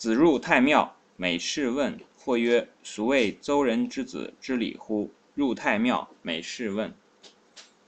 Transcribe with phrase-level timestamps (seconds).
[0.00, 2.00] 子入太庙，每事问。
[2.16, 5.10] 或曰：孰谓周人之子知礼乎？
[5.34, 6.94] 入太庙，每事问。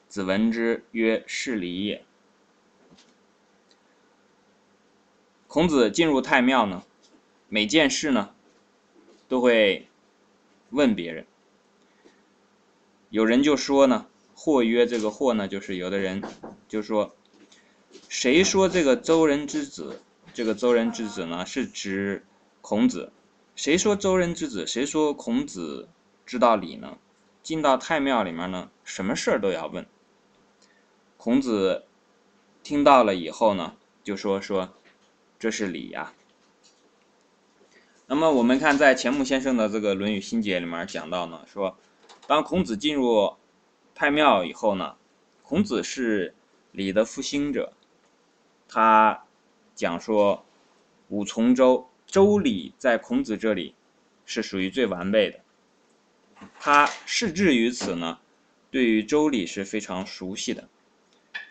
[0.09, 2.05] 子闻之曰：是礼也。
[5.47, 6.85] 孔子进入太庙呢，
[7.49, 8.35] 每件事呢，
[9.27, 9.89] 都会
[10.69, 11.25] 问别人。
[13.09, 16.23] 有人就说呢，或曰这个或呢，就是有的人
[16.69, 17.15] 就说，
[18.11, 20.03] 谁说这个周人之子？
[20.35, 22.25] 这个周人之子呢，是指
[22.61, 23.13] 孔子。
[23.55, 24.67] 谁说周人之子？
[24.67, 25.89] 谁说孔子
[26.25, 26.97] 知道礼呢？
[27.43, 29.87] 进到太庙里面呢，什么事儿都要问。
[31.17, 31.85] 孔子
[32.63, 34.73] 听到了以后呢，就说说
[35.39, 36.15] 这是礼呀。
[38.07, 41.77] 那么我们看在钱穆先生的这个《论语心解》里面讲到呢，说
[42.27, 43.35] 当孔子进入
[43.95, 44.97] 太庙以后呢，
[45.43, 46.35] 孔子是
[46.71, 47.73] 礼的复兴者，
[48.69, 49.25] 他
[49.75, 50.45] 讲说
[51.09, 51.89] 五从周。
[52.05, 53.75] 周礼在孔子这里
[54.27, 55.41] 是属于最完备的，
[56.61, 58.19] 他事至于此呢，
[58.71, 60.69] 对于周礼是非常熟悉的。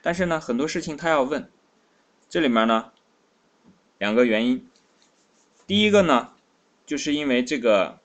[0.04, 1.50] 但是呢，很多事情他要问，
[2.30, 2.92] 这里面呢
[3.98, 4.70] 两个原因。
[5.66, 6.34] 第一个呢，
[6.86, 8.00] 就是因为这个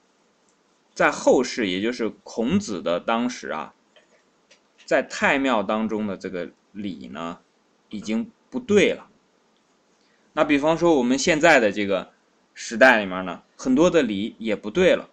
[0.95, 3.75] 在后世，也就是孔子的当时啊，
[4.87, 7.41] 在太庙当中的这个礼呢，
[7.91, 9.11] 已经不对了。
[10.37, 12.13] 那比方说我们现在的这个。
[12.59, 15.11] 时代里面呢，很多的礼也不对了。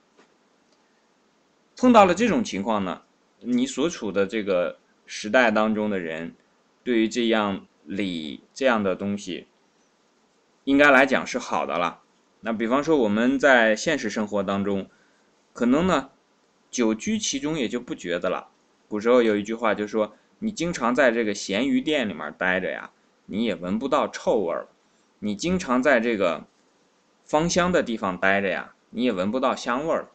[1.75, 3.01] 碰到了这种情况呢，
[3.41, 6.33] 你所处的这个时代当中的人，
[6.85, 9.47] 对于这样礼这样的东西，
[10.63, 11.99] 应该来讲是好的了。
[12.39, 14.87] 那比方说我们在现实生活当中，
[15.51, 16.11] 可能呢，
[16.71, 18.47] 久居其中也就不觉得了。
[18.87, 22.91] 古时候有一句话就说：“你经常在这个咸鱼店里面待着呀，
[23.25, 24.69] 你也闻不到臭味儿。
[25.23, 26.45] 你经常在这个。”
[27.25, 30.09] 芳香的地方待着呀，你也闻不到香味儿。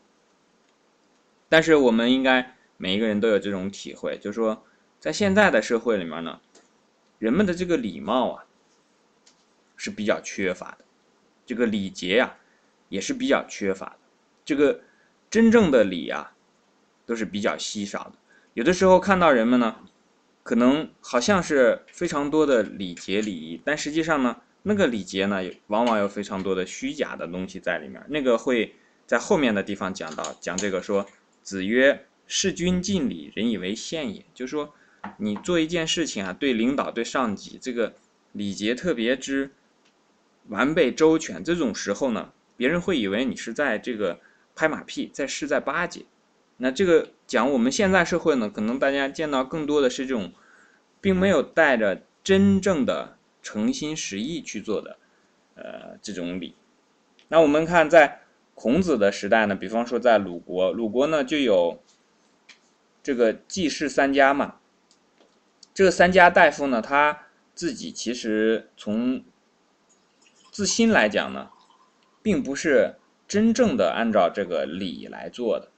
[1.48, 4.62] 但是我们应该每一个人都有这种体会，就是说，
[5.00, 6.38] 在现在的社会里面呢，
[7.18, 8.44] 人们的这个礼貌啊
[9.74, 10.84] 是比较缺乏的，
[11.46, 12.36] 这个礼节呀
[12.90, 13.98] 也是比较缺乏的，
[14.44, 14.82] 这个
[15.30, 16.34] 真正的礼啊
[17.06, 18.12] 都是比较稀少的。
[18.52, 19.76] 有的时候看到人们呢，
[20.42, 24.42] 可能好像是非常多的礼节礼仪，但实际上呢。
[24.68, 28.04] 那个礼节呢，往往有非常多的虚假的东西在里面。
[28.08, 28.74] 那个会
[29.06, 31.06] 在后面的地方讲到，讲这个说
[31.42, 34.74] ：“子曰，事君敬礼，人以为宪也。”就是说，
[35.16, 37.94] 你做一件事情啊，对领导、对上级，这个
[38.32, 39.50] 礼节特别之
[40.48, 41.42] 完备周全。
[41.42, 44.20] 这种时候呢，别人会以为你是在这个
[44.54, 46.04] 拍马屁，在是在巴结。
[46.58, 50.34] 那这个讲我们现在社会呢，可能大家见到更多的是这种，
[51.00, 53.16] 并没有带着真正的。
[53.48, 54.98] 诚心实意去做的，
[55.54, 56.54] 呃，这种礼。
[57.28, 58.20] 那我们看，在
[58.54, 61.82] 孔子的时代呢，比方说在鲁国，鲁国呢就有
[63.02, 64.56] 这个季氏三家嘛。
[65.72, 69.24] 这三家大夫呢，他自己其实从
[70.50, 71.48] 自心来讲呢，
[72.20, 75.70] 并不是真正的按照这个礼来做的。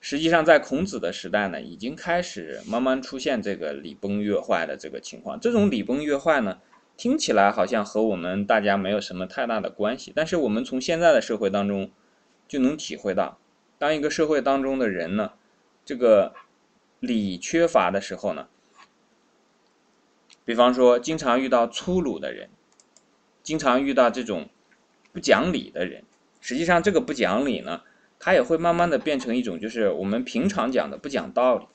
[0.00, 5.38] 实际上，在孔子的时代呢，已经开始慢慢出现这个礼崩乐坏的这个情况。
[5.38, 6.58] 这种礼崩乐坏呢，
[6.96, 11.90] 听起来好像和我们大家没有什么太大的关系，但是我们从现在的社会当中
[12.48, 13.38] 就能体会到，
[13.78, 15.32] 当一个社会当中的人呢，
[15.84, 16.34] 这个
[17.00, 18.48] 礼缺乏的时候呢，
[20.44, 22.48] 比方说经常遇到粗鲁的人，
[23.42, 24.48] 经常遇到这种
[25.12, 26.02] 不讲理的人，
[26.40, 27.82] 实际上这个不讲理呢，
[28.18, 31.66] 它也会慢慢的变成一种就是我们平常讲的不讲道理，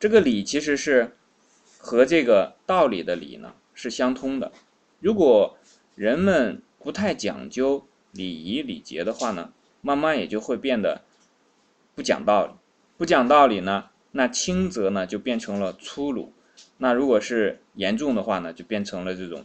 [0.00, 1.14] 这个理其实是
[1.78, 3.52] 和这个道理的理呢。
[3.74, 4.52] 是相通的。
[5.00, 5.58] 如果
[5.94, 11.02] 人们不太讲究礼仪礼节的话呢，慢慢也就会变得
[11.94, 12.52] 不讲道理。
[12.96, 16.32] 不讲道理呢，那轻则呢就变成了粗鲁；
[16.78, 19.44] 那如果是严重的话呢，就变成了这种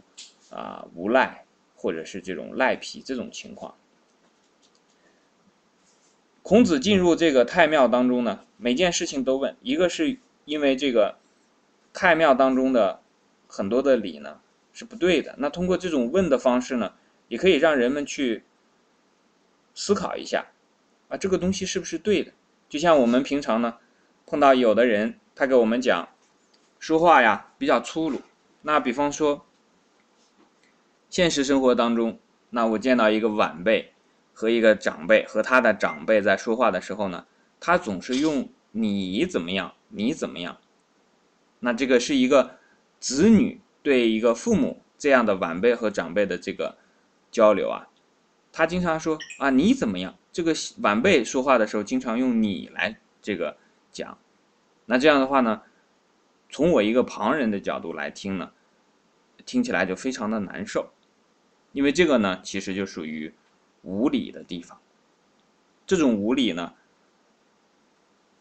[0.50, 1.44] 啊无赖
[1.76, 3.74] 或者是这种赖皮这种情况。
[6.42, 9.56] 孔子进入这个太庙当中呢，每件事情都问。
[9.60, 11.18] 一个是因为这个
[11.92, 12.99] 太庙当中的。
[13.50, 14.40] 很多的理呢
[14.72, 15.34] 是不对的。
[15.36, 16.94] 那通过这种问的方式呢，
[17.26, 18.44] 也可以让人们去
[19.74, 20.46] 思考一下
[21.08, 22.32] 啊，这个东西是不是对的？
[22.68, 23.78] 就像我们平常呢
[24.24, 26.08] 碰到有的人，他给我们讲
[26.78, 28.22] 说话呀比较粗鲁。
[28.62, 29.44] 那比方说
[31.08, 32.20] 现实生活当中，
[32.50, 33.92] 那我见到一个晚辈
[34.32, 37.26] 和一个长辈和他的长辈在说话的时候呢，
[37.58, 40.56] 他总是用你怎么样，你怎么样？
[41.58, 42.59] 那这个是一个。
[43.00, 46.76] 子女对一个父母这样的晚辈和长辈的这个
[47.30, 47.88] 交流啊，
[48.52, 50.14] 他经常说啊你怎么样？
[50.32, 53.56] 这个晚辈说话的时候经常用你来这个
[53.90, 54.16] 讲，
[54.86, 55.62] 那这样的话呢，
[56.50, 58.52] 从我一个旁人的角度来听呢，
[59.44, 60.90] 听起来就非常的难受，
[61.72, 63.34] 因为这个呢其实就属于
[63.82, 64.78] 无理的地方。
[65.86, 66.74] 这种无理呢，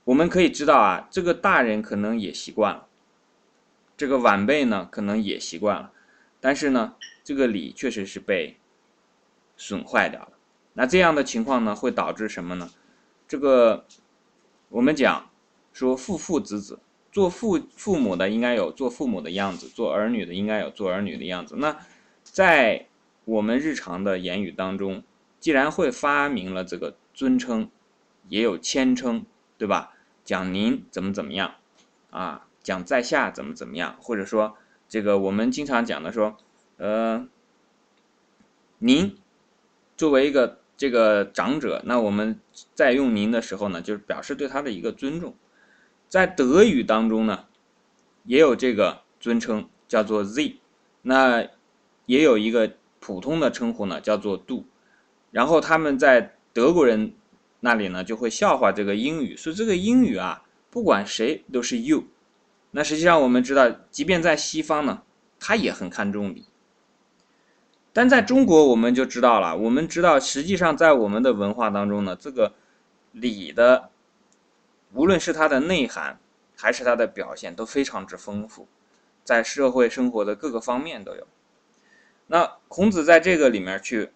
[0.04, 2.89] 我们可以知道啊，这个大人可能也习惯了，
[4.00, 5.92] 这个晚辈呢可能也习惯了，
[6.40, 8.58] 但是呢，这个礼确实是被
[9.58, 10.32] 损坏掉了。
[10.72, 12.70] 那这样的情况呢，会导致什么呢？
[13.28, 13.86] 这个
[14.70, 15.30] 我们讲
[15.74, 16.80] 说父父子子，
[17.12, 21.56] 做父父母的应该有做父母的样子，做儿女的应该有做儿女的样子。
[21.58, 21.78] 那
[22.24, 22.88] 在
[23.26, 25.04] 我们日常的言语当中，
[25.42, 26.96] 既然会发明了这个。
[27.12, 27.70] 尊称，
[28.30, 29.26] 也有谦称，
[29.58, 29.94] 对吧？
[30.24, 31.56] 讲您怎么怎么样，
[32.12, 34.56] 啊，讲在下怎么怎么样，或者说
[34.88, 36.38] 这个我们经常讲的说，
[36.78, 37.28] 呃，
[38.80, 39.18] 您
[39.98, 42.40] 作为一个这个长者，那我们
[42.74, 45.36] 在用您的时候呢，就是表示对他的一个尊重。
[46.08, 47.46] 在德语当中呢，
[48.24, 50.58] 也有这个尊称叫做 Z，
[51.02, 51.48] 那
[52.06, 54.66] 也有一个普通的称呼呢，叫做 Du，
[55.32, 56.36] 然后他们在。
[56.52, 57.14] 德国人
[57.60, 62.06] 那里呢就会笑话这个英语，说这个英语啊，不管谁都是 you。
[62.72, 65.02] 那实际上我们知道，即便在西方呢，
[65.40, 66.46] 他也很看重礼。
[67.92, 72.54] 但在中国我们就知道了，我们知道实际上在我们的文化当中呢，这个
[73.12, 73.90] 礼的，
[74.94, 76.20] 无论是它的内涵
[76.56, 78.68] 还是它的表现都非常之丰富，
[79.24, 81.28] 在社会生活的各个方面都有。
[82.28, 84.12] 那孔子在这个里面去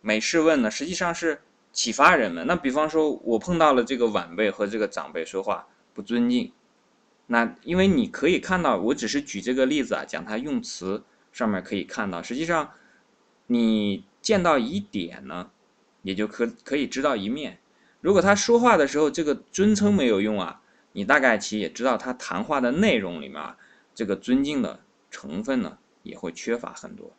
[0.00, 1.42] 每事问呢，实际上是。
[1.74, 2.46] 启发人们。
[2.46, 6.52] 那比方说，我碰到了这个晚辈和这个长辈说话不尊敬，
[7.32, 11.02] 那因为你可以看到，我只是举这个例子啊，讲他用词
[11.32, 12.72] 上面可以看到，实际上
[13.46, 15.50] 你见到一点呢，
[16.02, 17.58] 也就可可以知道一面。
[18.02, 20.60] 如果他说话的时候这个尊称没有用啊，
[20.92, 23.56] 你大概其也知道他谈话的内容里面啊，
[23.94, 24.80] 这个尊敬的
[25.10, 27.10] 成分呢也会缺乏很多。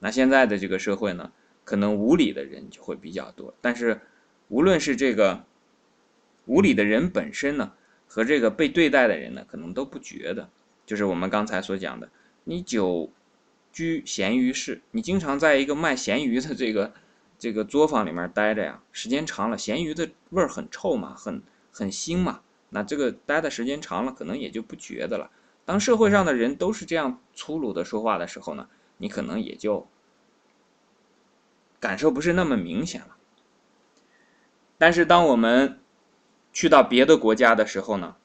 [0.00, 1.30] 那现在的这个社会呢？
[1.62, 4.00] 可能无理的人就会比较多，但是
[4.48, 5.44] 无论是这个
[6.46, 7.72] 无理的人本身呢，
[8.10, 10.50] 和这个被对待的人呢，可能都不觉得。
[10.84, 12.10] 就是我们刚才所讲的，
[12.42, 13.12] 你久
[13.72, 16.92] 居咸鱼市，你经常在一个卖咸鱼的这个
[17.38, 21.40] 这个作坊里面待着呀，时间长了，咸鱼的味儿很臭嘛，很
[21.70, 22.40] 很腥嘛，
[22.70, 25.30] 那这个待的时间长了，可能也就不觉得了。
[25.64, 29.86] 当社会上的人都是这样粗鲁的说话的时候呢，你可能也就。
[31.78, 33.16] 感受不是那么明显了，
[34.76, 35.80] 但是当我们
[36.52, 38.16] 去到别的国家的时候呢，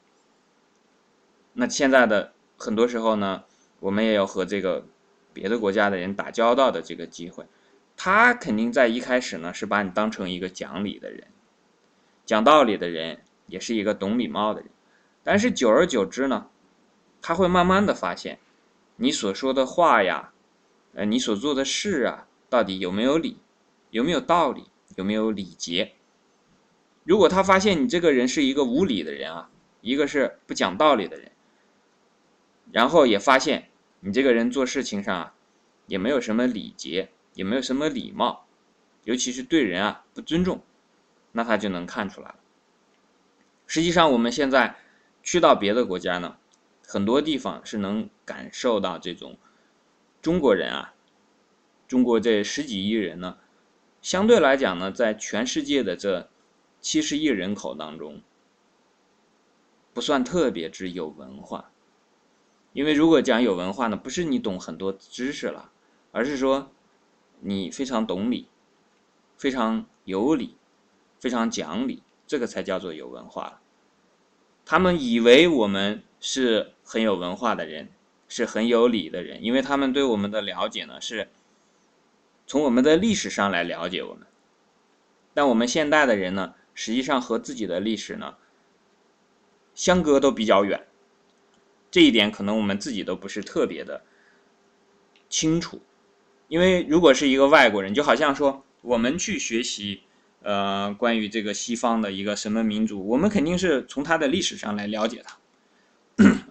[1.52, 3.44] 那现在的很多时候呢，
[3.80, 4.84] 我们也有和这个
[5.32, 7.44] 别的国家的人打交道的这个机会，
[7.96, 11.28] 他肯定在一开始呢是把你当成一个讲理的人，
[12.24, 14.70] 讲道理的人，也是一个懂礼貌的人，
[15.22, 16.48] 但是久而久之呢，
[17.22, 18.38] 他会慢慢的发现，
[18.96, 20.32] 你所说的话呀，
[20.94, 23.38] 呃，你所做的事啊，到底有没有理？
[23.90, 24.64] 有没有道理？
[24.96, 25.95] 有没有礼节？
[27.06, 29.48] 如果他发现你这个人是一个无理的人啊，
[29.80, 31.30] 一个是不讲道理的人，
[32.72, 33.68] 然后也发现
[34.00, 35.34] 你这个人做事情上啊，
[35.86, 38.48] 也没有什么礼节，也没有什么礼貌，
[39.04, 40.64] 尤其是对人啊不尊重，
[41.30, 42.36] 那他就能看出来了。
[43.68, 44.74] 实际上，我们现在
[45.22, 46.36] 去到别的国家呢，
[46.84, 49.38] 很多地方是能感受到这种
[50.20, 50.92] 中国人啊，
[51.86, 53.38] 中国这十几亿人呢。
[54.02, 56.28] 相对来讲呢，在全世界的这
[56.86, 58.22] 七十亿人口当中，
[59.92, 61.72] 不算特别之有文化。
[62.72, 65.72] 因为如果讲有文化呢，不是你懂很多知识了，
[66.12, 66.70] 而是说
[67.40, 68.46] 你非常懂礼，
[69.36, 70.54] 非常有礼，
[71.18, 73.60] 非常讲理，这个才叫做有文化。
[74.64, 77.88] 他们以为我们是很有文化的人，
[78.28, 81.30] 是很有礼的人，因为他们对我们的了解呢是。
[82.46, 84.24] 从我们的历史上来了解我们，
[85.34, 88.36] 但我们现代的人呢，实际上和自己的历史呢
[89.74, 90.86] 相隔都比较远，
[91.90, 94.02] 这一点可能我们自己都不是特别的
[95.28, 95.82] 清楚。
[96.46, 100.02] 因为如果是一个外国人，就好像说我们去学习
[100.42, 105.38] 呃关于这个西方的一个什么民族，我们肯定是从他的历史上来了解他，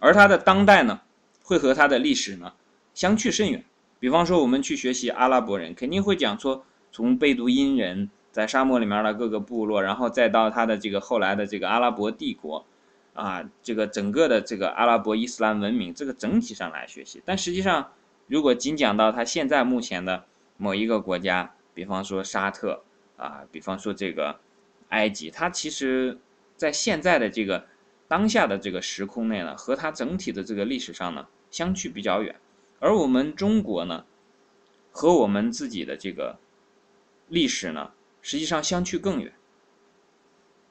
[0.01, 1.01] 而他的当代呢，
[1.41, 2.53] 会和他的历史呢
[2.93, 3.63] 相去甚远。
[3.97, 12.65] 比方说，我们去学习阿拉伯人，肯定会讲说，从贝都因人在沙漠里面的各个部落，然后再到他的这个后来的这个阿拉伯帝国，
[13.13, 17.21] 啊，这个整个的这个阿拉伯伊斯兰文明这个整体上来学习。
[17.23, 17.93] 但实际上，
[18.27, 20.25] 如果仅讲到他现在目前的
[20.57, 22.83] 某一个国家比方说沙特
[23.15, 24.37] 啊，比方说这个
[24.89, 26.17] 埃及，它其实
[26.57, 27.65] 在现在的这个
[28.09, 32.35] 当下的这个时空内呢，和它整体的这个历史上呢相去比较远，
[32.81, 34.03] 而我们中国呢，
[34.91, 36.37] 和我们自己的这个
[37.29, 37.91] 历史呢，
[38.25, 39.31] 实际上相去更远。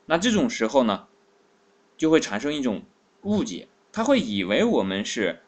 [0.07, 1.07] 那这种时候呢，
[1.97, 2.83] 就会产生一种
[3.23, 5.41] 误解，他会以为我们是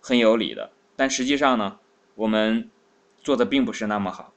[0.00, 1.78] 很有理的，但实际上呢，
[2.14, 2.70] 我们
[3.22, 4.32] 做的并不是那么好，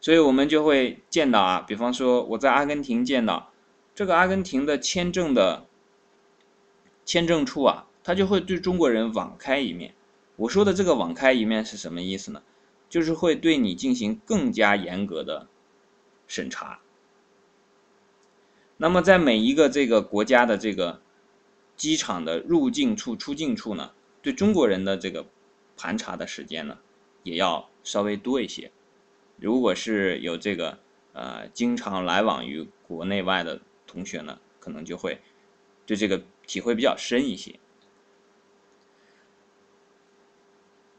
[0.00, 3.50] 所以我们就会见到啊，比方说我在阿根廷见到
[3.92, 5.66] 这个阿根廷的签证的
[7.04, 9.96] 签证处啊，他就会对中国人网开一面。
[10.36, 12.44] 我说的这个网开一面是什么意思呢？
[12.88, 15.48] 就是会对你进行更加严格的
[16.28, 16.78] 审查。
[18.76, 21.00] 那么，在每一个这个国家的这个
[21.76, 23.90] 机场的入境处、出境处呢，
[24.22, 25.26] 对中国人的这个
[25.76, 26.78] 盘查的时间呢，
[27.24, 28.70] 也要稍微多一些。
[29.36, 30.78] 如果是有这个
[31.12, 35.20] 呃经常来往于国内外的同学呢，可能就会
[35.84, 37.58] 对这个体会比较深一些。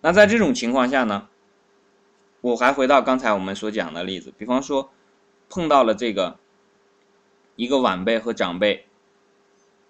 [0.01, 1.29] 那在这种情况下呢，
[2.41, 4.89] 我还回到刚才我们所讲的例子，比方说
[5.49, 6.37] 碰到了这个。
[7.55, 8.85] 一个晚辈和长辈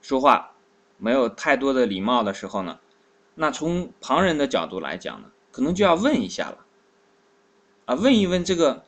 [0.01, 0.56] 说话
[0.98, 2.80] 没有太多的礼貌的时候呢，
[3.36, 6.66] 那从旁人的角度来讲呢，可能就要问一下了，
[7.86, 8.86] 啊，问一问这个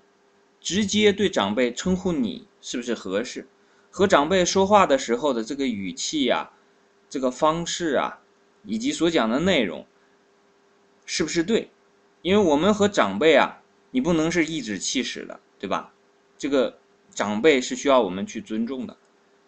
[0.60, 3.48] 直接对长辈称呼你是不是合适？
[3.92, 6.50] 和长辈说话的时候的这个语气呀，
[7.08, 8.22] 这个方式啊，
[8.64, 9.86] 以及所讲的内容
[11.06, 11.70] 是不是对？
[12.24, 13.62] 因为我们和长辈啊，
[13.92, 15.94] 你不能是颐指气使的，对吧？
[16.42, 16.74] 这个。
[17.14, 18.96] 长辈是需要我们去尊重的，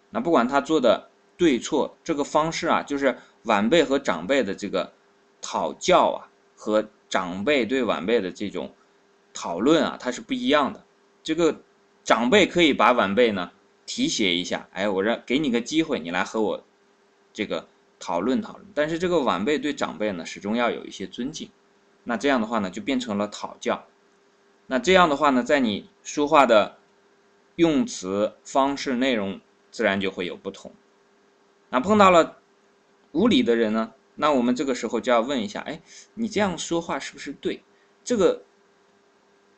[0.09, 1.07] 那不管他做的
[1.38, 4.91] 对错，这个方式啊，就是晚辈和长辈的这个
[5.41, 8.75] 讨教啊，和长辈对晚辈的这种
[9.33, 10.83] 讨论啊，它是不一样的。
[11.23, 11.62] 这个
[12.03, 13.50] 长辈可以把晚辈呢
[13.85, 16.65] 提携一下，哎，我让给你个机会，你来和我
[17.31, 17.65] 这个
[17.97, 18.67] 讨论讨论。
[18.75, 21.50] 但是这个晚辈对长辈呢，始终要有一些尊敬。
[22.03, 23.85] 那这样的话呢，就变成了讨教。
[24.67, 26.75] 那这样的话呢，在你说话的。
[27.55, 29.39] 用词方式、内容
[29.72, 30.72] 自然就会有不同。
[31.69, 32.39] 那碰到了
[33.12, 33.93] 无理的人呢？
[34.15, 35.81] 那我们这个时候就要问一下：哎，
[36.13, 37.63] 你这样说话是不是对？
[38.03, 38.43] 这个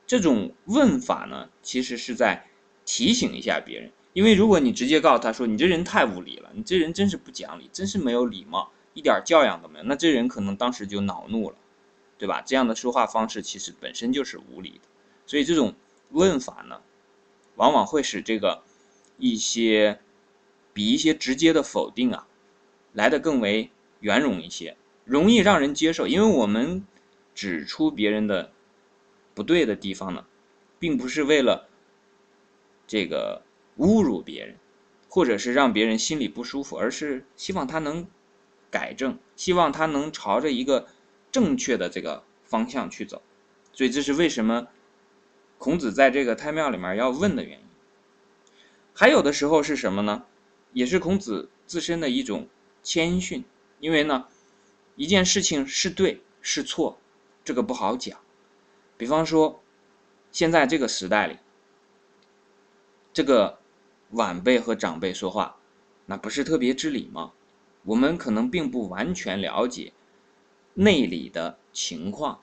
[0.07, 2.45] 这种问法呢，其实是在
[2.85, 3.91] 提醒一下别人。
[4.13, 11.57] 因为如果你直接告诉他说：“你这人太无理了，你这人真是不讲理，真是没有礼貌，一点教养都没有。”那这人可能当时就恼怒了，
[12.17, 12.41] 对吧？
[12.41, 14.87] 这样的说话方式其实本身就是无理的。
[15.25, 15.75] 所以这种
[16.11, 16.79] 问法呢？
[17.55, 18.63] 往往会使这个
[19.17, 19.99] 一些
[20.73, 22.27] 比一些直接的否定啊
[22.93, 26.07] 来的更为圆融一些，容易让人接受。
[26.07, 26.85] 因为我们
[27.33, 28.51] 指出别人的
[29.33, 30.25] 不对的地方呢，
[30.79, 31.67] 并不是为了
[32.87, 33.41] 这个
[33.77, 34.57] 侮辱别人，
[35.09, 38.07] 或者是让别人心里不舒服，而是希望他能
[38.69, 40.87] 改正，希望他能朝着一个
[41.31, 43.21] 正确的这个方向去走。
[43.73, 44.67] 所以这是为什么？
[45.57, 47.65] 孔子在这个太庙里面要问的原因，
[48.93, 50.25] 还有的时候是什么呢？
[50.73, 52.47] 也是孔子自身的一种
[52.83, 53.43] 谦逊。
[53.79, 54.27] 因为呢，
[54.95, 56.97] 一件事情是对是错，
[57.43, 58.17] 这个不好讲。
[58.97, 59.61] 比方说，
[60.31, 61.37] 现在这个时代里，
[63.11, 63.59] 这个
[64.11, 65.57] 晚辈和长辈说话，
[66.05, 67.33] 那不是特别之礼貌。
[67.83, 69.93] 我们可能并不完全了解
[70.73, 72.39] 内里的情况。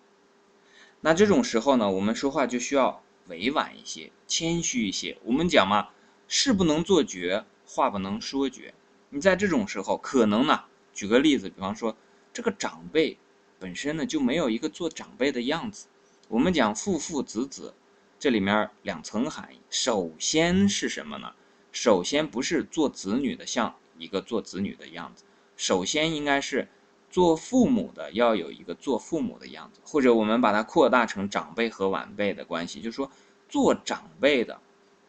[1.01, 5.19] 那这种时候呢，我们说话就需要委婉一些，谦虚一些。
[5.25, 5.89] 我们讲嘛，
[6.29, 8.75] 事不能做绝，话不能说绝。
[9.11, 11.97] 你在这种时候，可能呢，举个例子，比方说，
[12.33, 13.19] 这个长辈
[13.59, 15.87] 本身呢就没有一个做长辈的样子。
[16.29, 17.75] 我们讲父父子子，
[18.19, 19.61] 这里面两层含义。
[19.71, 21.33] 首先是什么呢？
[21.71, 25.25] 首先不是做子女的像一个做子女的样子，
[25.57, 26.69] 首先应该是。
[27.13, 33.11] 做父母的要有一个做父母的样子，或者我们把它扩大成长辈和晚辈的关系，就是说，
[33.51, 34.59] 做长辈的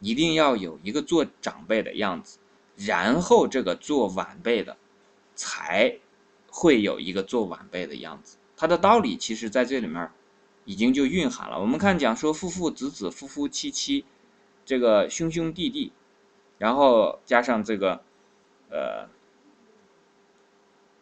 [0.01, 2.39] 一定要有一个做长辈的样子，
[2.75, 4.75] 然后这个做晚辈的
[5.33, 5.97] 才
[6.51, 8.35] 会有一个做晚辈的样子。
[8.57, 10.11] 它的道理其实在这里面
[10.65, 11.57] 已经就蕴含了。
[11.57, 14.03] 我们看讲说父父子子、夫夫妻妻，
[14.65, 15.93] 这个兄兄弟弟，
[16.57, 18.03] 然后加上这个
[18.69, 19.07] 呃。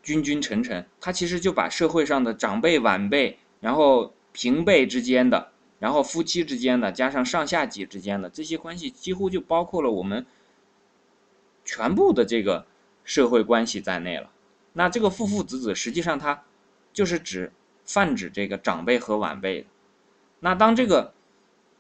[0.03, 10.25] 君君臣臣，他其实就把社会上的长辈、晚辈，然后平辈之间的，然后夫妻之间的，加上上下级之间的这些关系，几乎就包括了我们
[11.63, 12.65] 全部的这个
[13.03, 14.31] 社会关系在内了。
[14.73, 16.43] 那这个父父子子，实际上它
[16.93, 17.51] 就是指
[17.85, 19.67] 泛指这个长辈和晚辈。
[20.39, 21.13] 那当这个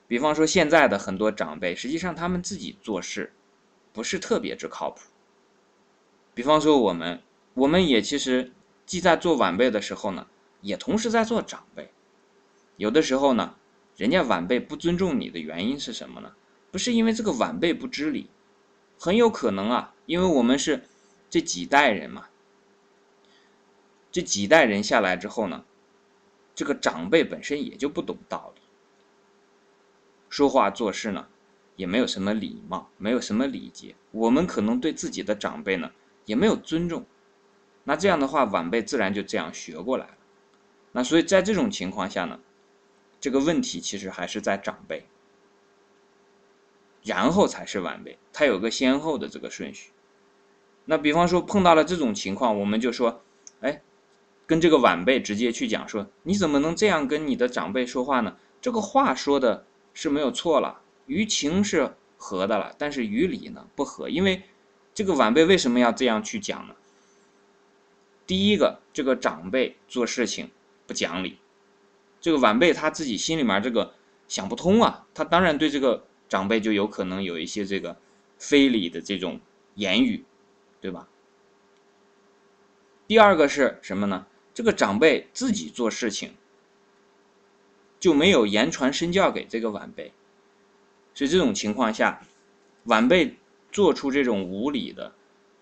[0.07, 3.33] 比方说现在的很多长辈，实际上他们自己做事
[3.93, 5.01] 不是特别之靠谱。
[6.33, 7.21] 比方说我们，
[7.61, 8.51] 我们也其实
[8.87, 10.25] 既在做晚辈的时候呢，
[10.61, 11.91] 也同时在做长辈。
[12.77, 13.55] 有的时候呢，
[13.95, 16.33] 人家晚辈不尊重你的原因是什么呢？
[16.71, 18.31] 不是因为这个晚辈不知礼，
[18.97, 20.85] 很有可能啊，因为我们是
[21.29, 22.29] 这几代人嘛，
[24.11, 25.63] 这几代人下来之后呢，
[26.55, 28.61] 这个长辈本身也就不懂道理。
[30.29, 31.27] 说话做事呢，
[31.75, 33.93] 也没有什么礼貌，没有什么礼节。
[34.09, 35.91] 我们可能对自己的长辈呢，
[36.25, 37.05] 也没有尊重。
[37.83, 40.17] 那这样的话，晚辈自然就这样学过来了。
[40.91, 42.39] 那所以在这种情况下呢，
[43.19, 45.05] 这个问题其实还是在长辈，
[47.03, 49.91] 然后才是晚辈，它有个先后的这个顺序。
[50.85, 53.21] 那比方说碰到了这种情况，我们就说，
[53.61, 53.81] 哎，
[54.45, 58.37] 跟这个晚辈直接去讲说，你怎么能这样跟你的长辈说话呢？
[58.61, 59.65] 这个话说的。
[59.93, 64.43] 是没有错了，于情是合的了，但是于理呢不合，因为
[64.93, 66.75] 这个晚辈为什么要这样去讲呢？
[68.31, 70.49] 第一个，这个长辈做事情
[70.87, 71.37] 不讲理，
[72.21, 73.93] 这个晚辈他自己心里面这个
[74.29, 77.97] 想不通啊，他当然对这个长辈就有可能有一些这个
[78.37, 79.41] 非礼的这种
[79.75, 80.23] 言语，
[80.79, 81.09] 对吧？
[83.05, 84.25] 第二个是什么呢？
[84.53, 86.33] 这个长辈自己做事情。
[87.99, 90.13] 就没有言传身教给这个晚辈，
[91.13, 92.21] 所以这种情况下，
[92.85, 93.35] 晚辈
[93.73, 95.13] 做出这种无理的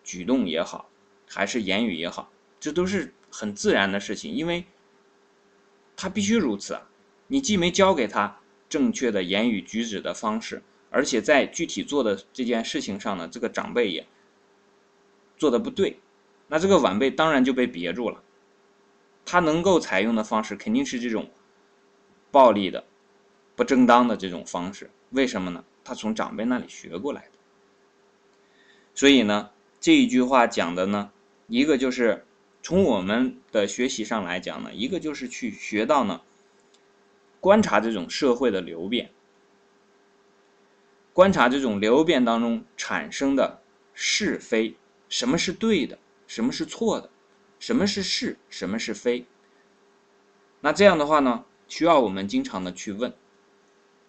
[0.04, 0.88] 举动也好，
[1.28, 4.66] 还是言语也好，这都是很自然的事情，因为
[5.96, 6.90] 他必须如此啊。
[7.28, 14.06] 你既没教给他正确的言语举止的方式，而且在具体做的这件事情上呢，这个长辈也
[15.38, 16.00] 做的不对，
[16.48, 18.24] 那这个晚辈当然就被别住了。
[19.26, 21.30] 他能够采用的方式肯定是这种。
[22.32, 22.86] 暴力的、
[23.56, 25.66] 不正当的这种方式，为什么呢？
[25.84, 27.32] 他从长辈那里学过来的。
[28.94, 31.12] 所以呢，这一句话讲的呢，
[31.48, 32.24] 一个就是
[32.70, 36.22] 从我们的学习上来讲呢，一个就是去学到呢，
[37.40, 39.10] 观察这种社会的流变，
[41.12, 43.64] 观察这种流变当中产生的
[43.96, 44.76] 是非，
[45.10, 47.10] 什么是对的，什么是错的，
[47.58, 49.26] 什么是是，什么是非。
[50.62, 51.46] 那这样的话呢？
[51.68, 53.12] 需要我们经常的去问，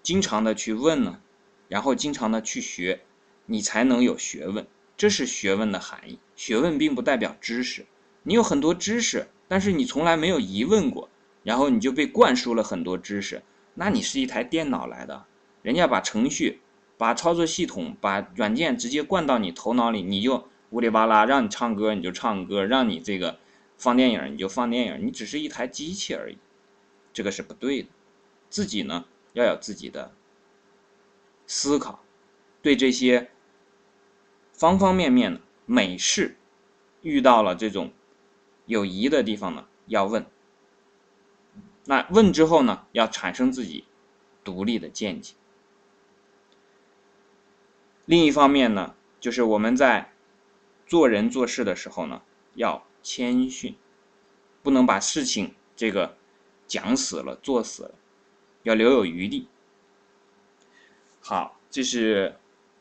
[0.03, 1.23] 经常的去问呢，
[1.68, 3.01] 然后经常的去学，
[3.46, 4.66] 你才能有学问。
[4.99, 6.18] 这是学问的含义。
[6.37, 7.87] 学问并不代表知识，
[8.22, 11.09] 你有很多知识，但是你从来没有疑问过，
[11.42, 13.42] 然后你就被灌输了很多知识，
[13.74, 15.24] 那你是一台电脑来的，
[15.62, 16.61] 人家把程序、
[16.98, 23.38] 把操作系统、把软件直接灌到你头脑里，你就乌里巴拉让你唱歌你就唱歌，让你这个
[23.76, 26.38] 放电影你就放电影，你只是一台机器而已。
[27.12, 27.88] 这个是不对的，
[28.48, 30.12] 自己呢要有自己的
[31.46, 32.04] 思考，
[32.62, 33.30] 对这些
[34.52, 36.37] 方方面面的美事，
[37.02, 37.90] 遇到了这种
[38.70, 40.24] 有疑的地方呢，要问。
[41.85, 43.85] 那问之后呢，要产生自己
[44.44, 45.35] 独立的见解。
[48.04, 50.12] 另一方面呢，就是我们在
[50.87, 52.22] 做人做事的时候呢，
[52.54, 53.76] 要谦逊，
[54.62, 56.16] 不能把事情这个。
[56.70, 57.94] 讲死了，做死了，
[58.62, 59.48] 要留有余地。
[61.20, 62.37] 好，这是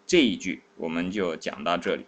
[0.05, 2.05] 这一句，我们就讲到这里。